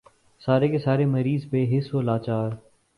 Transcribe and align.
سارے 0.41 0.67
کے 0.67 0.79
سارے 0.79 1.05
مریض 1.05 1.45
بے 1.51 1.65
بس 1.71 1.93
و 1.93 2.01
لاچار۔ 2.01 2.49